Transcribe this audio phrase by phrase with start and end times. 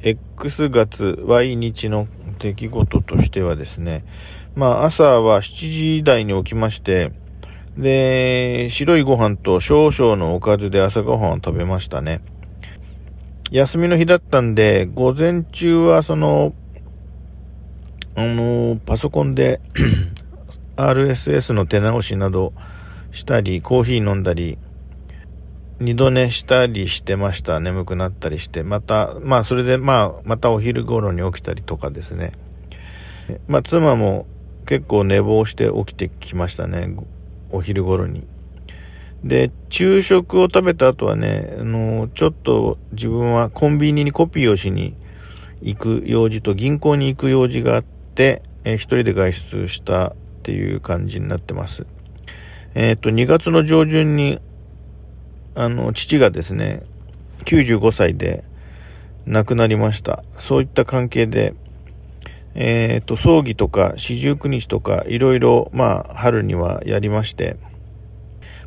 [0.00, 4.04] X 月 Y 日の出来事としてはですね、
[4.54, 7.12] まあ朝は7時台に起きまして、
[7.76, 12.22] で、白いご飯と少々のおかずで朝ごはんを食べましたね。
[13.50, 16.54] 休みの日だったんで、午前中はその、
[18.14, 19.60] あの、パソコンで
[20.76, 22.52] RSS の手直しなど
[23.12, 24.58] したり、コーヒー飲んだり、
[25.78, 27.60] 二度寝したりしてました。
[27.60, 28.62] 眠くなったりして。
[28.62, 32.32] また、まあそれでまあ、またお昼頃に起きたりとかですね。
[33.46, 34.26] まあ妻も
[34.66, 36.96] 結構寝坊して起きてきましたね。
[37.50, 38.26] お昼頃に。
[39.22, 44.94] で、昼食を食べた後はね、あの、ちょっと自分はコンビニにコピーをしに
[45.60, 51.86] 行く用事と銀行に行く用事があって、え、一人で外出したっていう感じになってます。
[52.74, 54.38] えっ、ー、と、2月の上旬に
[55.56, 56.82] あの、父がですね、
[57.46, 58.44] 95歳で
[59.24, 60.22] 亡くなりました。
[60.38, 61.54] そういった関係で、
[62.54, 67.56] えっ、ー、と、葬儀とか四十九日とかいろいろ、まあ、春にはやりまして、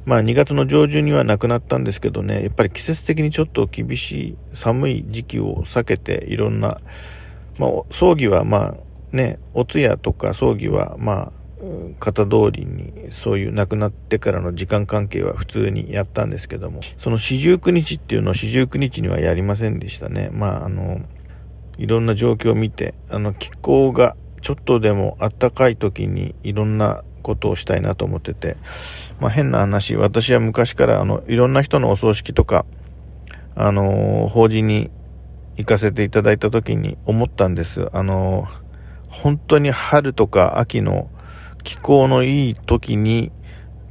[0.06, 6.82] まあ、2月の上旬には亡くなったんですけどね、やっぱり季節的にちょっと厳しい寒い時期を避けて、いろんな、
[7.60, 8.76] まあ、葬儀はま
[9.14, 11.39] あ、ね、お通夜とか葬儀はまあ、
[12.00, 20.30] 型通りにそういう亡くなってからの時間関係は普通にやったんですけども、その四十九日っていうのを四十九日にはやりませんでしたね。
[20.32, 21.02] まあ、あの、
[21.78, 28.58] いろんな状況を見て、あの、気候がちょっとでも暖かい時にいろんなことをしたいなと思ってて、
[29.20, 32.66] まあ変な話、私は昔からあの、いろんな人のお葬式とか、
[33.56, 34.90] あの、法事に
[35.58, 37.90] 行かせていただいた時に思ったんです。
[37.92, 38.48] あの、
[39.10, 41.10] 本当に春とか秋の
[41.70, 43.32] 気候のいい時に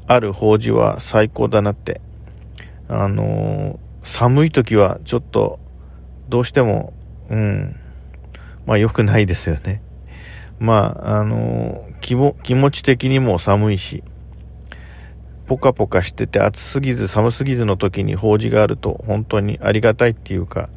[0.09, 2.01] ある法事は最高だなって。
[2.89, 5.61] あのー、寒い時はちょっと
[6.29, 6.93] どうしても、
[7.31, 7.77] うん、
[8.67, 9.81] まあ良くないですよね。
[10.59, 14.03] まあ、あのー、気も、気持ち的にも寒いし、
[15.47, 20.69] ポカポカしてて暑すぎず寒すぎずの時に法事があると本当にありがたいっていうか、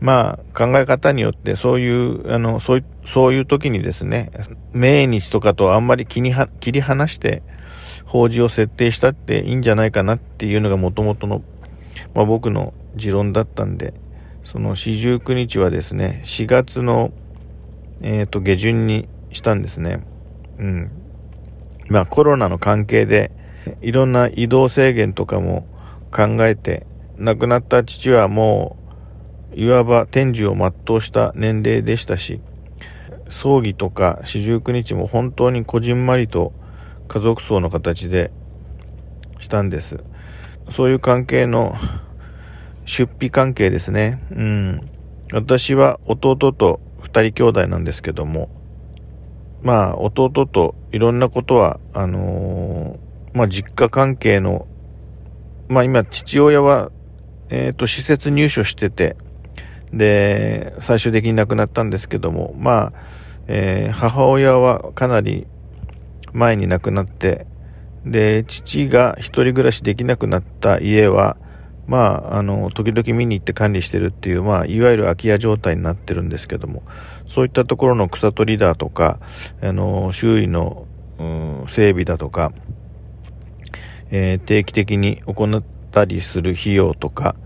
[0.00, 4.30] まあ、考え方によってそういう、あの、そういう、そういう時にですね、
[4.72, 7.42] 命日とかとあんまり気には切り離して、
[8.04, 11.42] 法事を設定したっていいんじゃないかなっていうのがもともとの、
[12.14, 13.94] まあ、僕の持論だったんで、
[14.44, 17.12] その四十九日はですね、4月の、
[18.02, 20.06] えっ、ー、と、下旬にしたんですね。
[20.58, 20.90] うん。
[21.88, 23.32] まあ、コロナの関係で、
[23.82, 25.66] いろんな移動制限とかも
[26.12, 26.86] 考えて、
[27.16, 28.85] 亡くなった父はもう、
[29.56, 32.42] いわば天寿を全うした年齢でしたし、
[33.30, 36.52] 葬儀とか四十九日も本当にこじんまりと
[37.08, 38.30] 家族葬の形で
[39.40, 39.96] したんです。
[40.76, 41.74] そういう関係の
[42.84, 44.22] 出費関係ですね。
[44.30, 44.90] うん。
[45.32, 48.50] 私は弟と二人兄弟なんですけども、
[49.62, 54.66] まあ弟といろんなことは、あのー、まあ実家関係の、
[55.68, 56.90] まあ今父親は、
[57.48, 59.16] えっ、ー、と施設入所してて、
[59.96, 62.92] で、最終的に亡くなったんですけども、まあ、
[63.48, 65.46] えー、母親はかなり
[66.32, 67.46] 前に亡くなって、
[68.04, 71.36] で、父が一人暮らしできなくなった家は、
[71.86, 76.82] まあ、あの、時々見に行って管理してるっていう、まあ、いわゆる空き家状態になってるんですけども、
[77.28, 79.18] そういったところの草取りだとか、
[79.62, 80.86] あの、周囲の、
[81.18, 82.52] うん、整備だとか、
[84.10, 87.36] えー、定期的に行ったりする費用とか、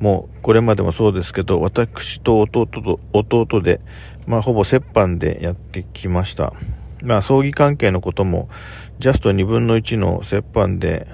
[0.00, 3.80] もうこれまでもそうですけど、私と弟と、弟で、
[4.26, 6.52] まあほぼ折半でやってきました。
[7.02, 8.48] まあ葬儀関係のことも、
[9.00, 11.06] ジャスト2分の1の折半で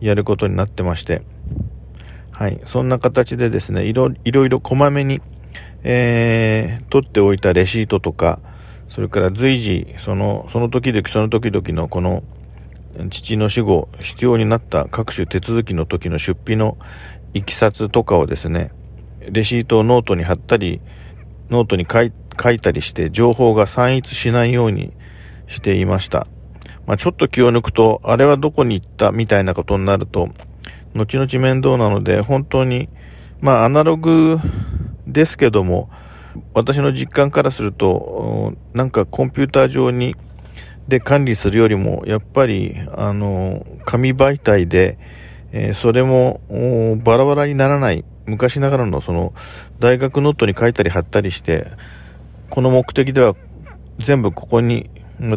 [0.00, 1.22] やることになってまして、
[2.30, 2.60] はい。
[2.66, 5.20] そんな形でですね、いろいろいろこまめに、
[5.82, 8.40] えー、取っておいたレシートとか、
[8.94, 12.22] それから随時、その、その時々その時々のこの、
[13.10, 16.76] 父の死後、必要になった各種手続きの時の出費の
[17.34, 18.72] いきさつとかをですね、
[19.30, 20.80] レシートをノートに貼ったり、
[21.50, 22.12] ノートに書い
[22.42, 24.92] 書いたりして、情報が散逸しないように
[25.48, 26.26] していました。
[26.86, 29.12] まあ、ちょっと気を抜くと、あれはどこに行った？
[29.12, 30.28] みたいなことになると、
[30.94, 32.88] 後々面倒なので、本当に、
[33.40, 34.38] まあ、アナログ
[35.06, 35.90] ですけども、
[36.54, 40.16] 私の実感からすると、なんかコンピューター上に、
[40.88, 44.98] で管理するよりも、やっぱり、あの、紙媒体で、
[45.52, 46.40] えー、それも
[47.04, 49.34] バラバラにならない昔ながらのその
[49.80, 51.66] 大学ノートに書いたり貼ったりして
[52.50, 53.34] この目的では
[54.04, 54.90] 全部ここに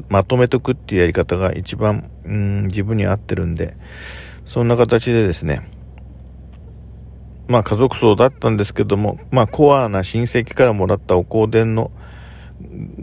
[0.10, 3.76] まとめとくっていうやり方が一番うん自分に合ってるんで
[4.48, 5.74] そんな形でですね
[7.48, 11.92] まあ家族葬だったんですけども、まあコアな親戚からもらったお香典の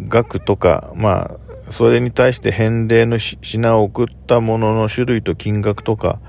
[0.08, 6.20] 額とか、まあそれに対して返礼の品を送ったものの種類と金額とか、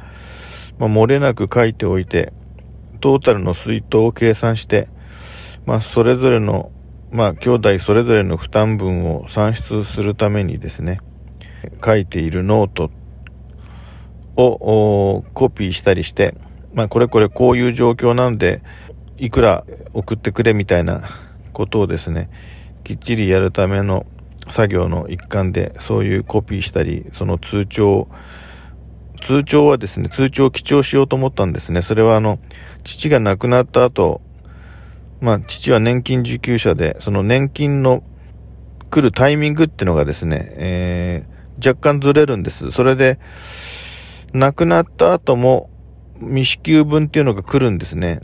[0.80, 2.34] まあ、漏れなく書いておいて、
[3.02, 4.88] トータルの水筒を計算して、
[5.66, 6.72] まあそれぞれの、
[7.12, 11.00] まあ兄弟それぞれの負担分を算出するためにですね、
[11.84, 12.90] 書いているノート
[14.36, 16.36] をコピーしたりして、
[16.74, 18.62] まあ、これこれこういう状況なんで、
[19.18, 21.04] いくら送ってくれみたいな
[21.54, 22.30] ことをですね、
[22.84, 24.06] きっちりやるための
[24.50, 28.08] 作業の一環で、そういうコピーしたり、その通帳を、
[29.22, 31.82] 通帳はですね、通帳を記帳しようと思ったんですね。
[31.82, 32.40] それはあの、
[32.84, 34.22] 父が亡くなった後、
[35.22, 38.04] まあ、父は年金受給者で、その年金の
[38.90, 42.72] 来るタイミングっていうのがですね、えー、若干ずれるんです。
[42.72, 43.20] それで、
[44.34, 45.70] 亡くなった後も
[46.20, 48.20] 未支給分っていうのが来るんですね。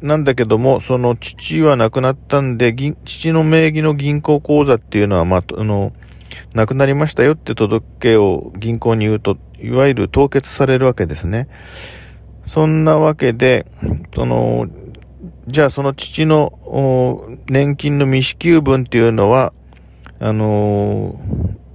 [0.00, 5.92] なんだけども、その父は亡くなったんで、父の名義の銀行口座っていうのは、まあ、あの、
[6.54, 11.48] 亡くなりましたよって届けを銀行に言うと、いわゆる凍結されるわけですね。
[12.52, 13.66] そんなわけで、
[14.14, 14.66] その、
[15.48, 16.52] じゃあその父の
[17.48, 19.52] 年金の未支給分っていうのは、
[20.18, 21.20] あの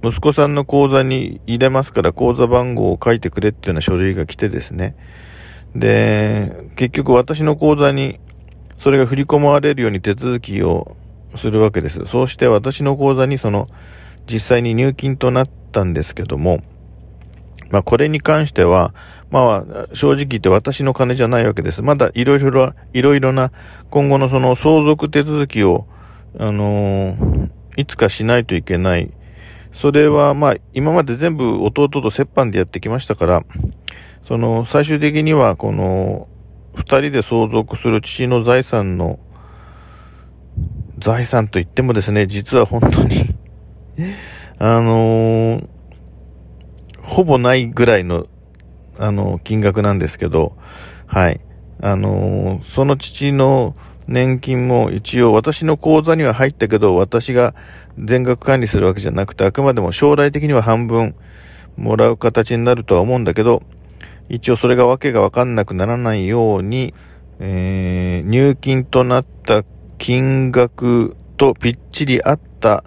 [0.02, 4.96] 息子さんの口座に入れますから口座番号を書いてくれっていうような書類が来てですね。
[5.76, 8.18] で、結局私の口座に
[8.82, 10.96] それが振り込まれるように手続きを
[11.36, 12.04] するわけです。
[12.10, 13.68] そうして私の口座にその
[14.30, 16.62] 実際に入金となったんですけども、
[17.70, 18.94] まあこれに関しては、
[19.30, 21.82] まあ正直言って私の金じゃないわけです。
[21.82, 23.50] まだいろいろ、いろいろな
[23.90, 25.86] 今後のその相続手続きを、
[26.38, 29.12] あのー、いつかしないといけない
[29.74, 33.42] それはまあ今まで全部弟と折半でやってきましたから、
[34.28, 36.28] その最終的にはこの
[36.74, 39.18] 二人で相続する父の財産の
[40.98, 43.34] 財産といってもですね、実は本当に
[44.58, 45.66] あのー、
[47.02, 48.26] ほぼないぐらいの、
[48.98, 50.56] あの金額なんですけど、
[51.06, 51.40] はい。
[51.80, 53.74] あのー、その父の
[54.06, 57.54] 年金も一応私の口座には入ったけど、私が
[57.98, 61.14] 全額管理するわけじゃなくて、あくまでも将来的には半分
[61.76, 63.62] もらう形になるとは思うんだけど、
[64.28, 66.94] 一応それがわけがわかんなくならないように、
[67.40, 69.64] えー、入金となった
[69.98, 72.84] 金額とぴっちり合った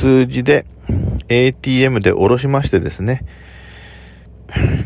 [0.00, 0.66] 数字で
[1.28, 3.24] ATM で下ろしましてですね、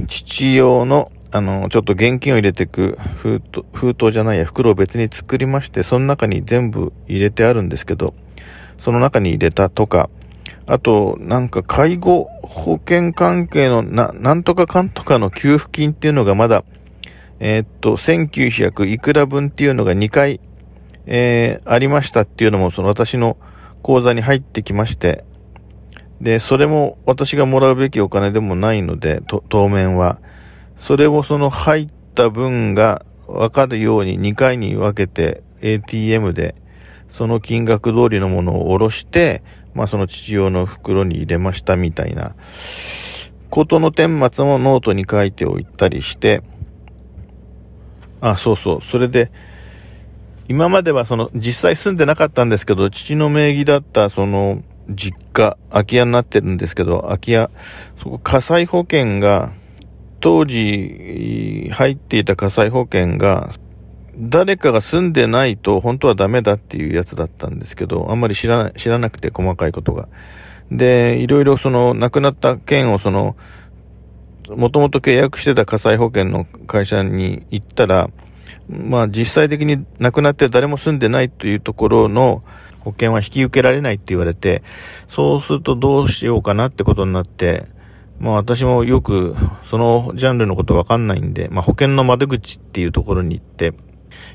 [0.08, 8.14] 父用のあの、ちょっと現金を入れていく封筒、封筒じゃないや、袋を別に作りまして、その中に全部入れてあるんですけど、
[8.84, 10.08] その中に入れたとか、
[10.66, 16.64] あと、なんか介護保険関係のな、なんとかかんとかの給付金っていうのがまだ、
[17.38, 20.40] えー、っと、1900いくら分っていうのが2回、
[21.06, 23.36] えー、ありましたっていうのも、その私の
[23.86, 25.24] 口座に入ってきまして、
[26.20, 30.18] で、それも私がもらうべきお金でもないので、当面は。
[30.88, 36.56] それをその入った分がわかるように2回に分けて ATM で
[37.12, 42.34] その金額通りのものを下ろして、まあその父用の袋に入れましたみたいな
[43.50, 46.42] ことの顛末もノートに書いておいたりして、
[48.20, 48.78] あ、そうそう。
[48.90, 49.30] それで、
[50.48, 57.50] 今まではその実際住んでなかったんですけど、父の名義だったその実家、空き家になってるんですけど、空き家、
[58.02, 59.52] そこ火災保険が
[60.20, 63.54] 当時入っていた火災保険が
[64.18, 70.08] 誰かが住んでないと本当はダメだっていうやつだったんですけど、あんまり知ら知らなくて細かいことが。
[70.70, 73.36] で、いろいろその亡くなった件をその、
[74.48, 78.10] もともと契約してた火災保険の会社に行ったら、
[78.68, 82.42] まあ実際的に亡くなって誰も住んでないというところの
[82.80, 84.62] 保険は引き受けられないって言われて、
[85.14, 87.66] そうするとどうしようかなってことになって、
[88.20, 89.34] まあ私もよく
[89.70, 93.74] そのジャンルのことわかんないんで、まあ保険の窓口っていうところに行って、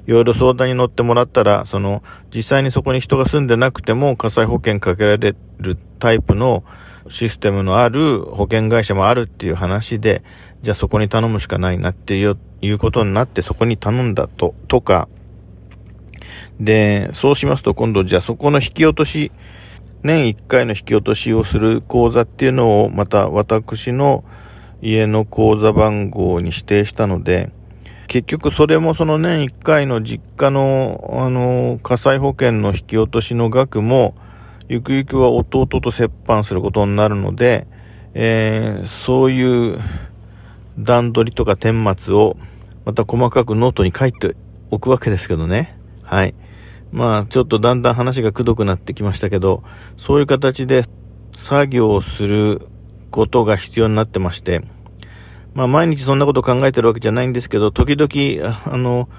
[0.06, 2.04] いろいろ相談に乗ってもらったら、その
[2.36, 6.64] 実際にそこに人が住んでなくても火災保険かけられるタイプの
[7.10, 10.24] システムのある保険会社もあるっていう話で、
[10.64, 12.26] じゃあそこに頼むしかないなってい
[12.72, 15.08] うことになってそこに頼んだと、とか、
[16.60, 19.32] で、そうしますと今度じゃあそこの引き落とし、
[20.04, 24.24] 年1回の引き落としをする口座っていうのをまた私の
[24.82, 27.52] 家の口座番号に指定したので、
[28.08, 34.16] 結局それもその年1回の実家の、あの、火災保険の引き落としの額も、
[34.68, 37.68] ゆくゆくは弟と折半することになるので、
[38.14, 39.80] えー、そういう
[40.78, 42.38] 段取りとか顛末を
[42.86, 44.36] また細かくノートに書いて
[44.72, 45.78] おくわけですけどね。
[46.04, 46.36] はい。
[46.92, 49.64] まあ、ちょっとだんだん話がくどくなってきましたけど、
[49.98, 50.86] そういう形で
[51.48, 52.68] 作業をする
[53.12, 54.62] ことが必要になってまして、
[55.54, 59.10] まあ、毎日そんなこと考えてるわけじゃないんですけど、時々、あの、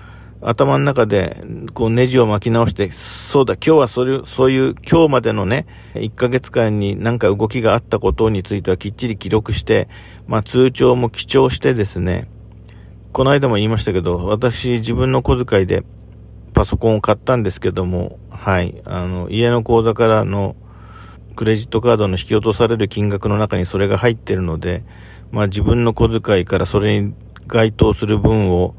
[0.45, 1.43] 頭の中で、
[1.75, 2.91] こう、ネジを巻き直して、
[3.33, 9.89] そうだ、今日はそういう、そういう、今日までのね、1ヶ月間に何か動きがあったことについてはきっちり記録して、
[10.27, 12.29] まあ、通帳も記帳してですね、
[13.13, 15.85] この間も言いましたけど、私、自分の小遣いで
[16.55, 20.57] パソコンを買ったんですけども、はい、あの、家の口座からの
[21.37, 24.85] クレジットカードの引き落とされる金額の中にそれが入ってるので、
[25.31, 27.15] まあ、自分の小遣いからそれに
[27.47, 28.75] 該当する分を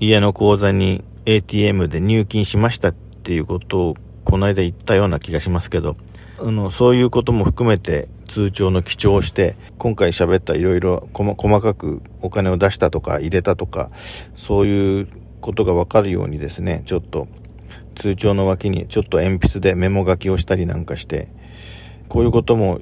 [0.00, 5.96] 家の口座に ATM で入金しましたっていうことをこの間言ったような気がしますけど、
[6.38, 13.90] あの、そういうことも含めて通帳の記帳をして、今回喋ったいろいろ細かくお金を出したとか入れたとか、
[14.36, 15.08] そういう
[15.40, 17.28] ことがわかるようにですね、ちょっと
[17.96, 21.28] 通帳の脇にちょっと鉛筆でメモ書きをしたりなんかして、
[22.08, 22.80] こういうことも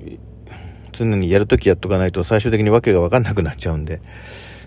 [0.92, 4.00] 常にやるときやっとかないと最終的にわけがわかんなくなっちゃうんで、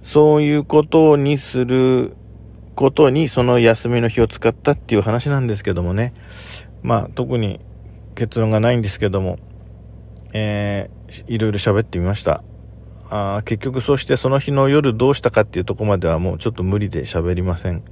[0.04, 2.16] そういうことにする
[2.76, 6.14] ことにその休みの日を使ったっていう話なんですけどもね。
[6.84, 7.60] まあ特に
[8.16, 9.40] 結論がないんですけども、
[10.34, 12.44] えー、いろいろ喋ってみました。
[13.10, 17.84] あ結局そしてその日の夜どうしたかっていうとこまではもうちょっと無理で喋りません。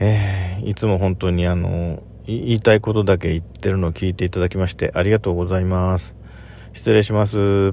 [0.00, 6.14] えー、いつも本当にあの、言いたいことだけ言ってるのを聞いていただきましてありがとうございます。
[6.74, 7.72] 失礼します。